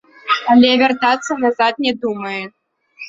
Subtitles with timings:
[0.53, 2.43] Але вяртацца назад не думае.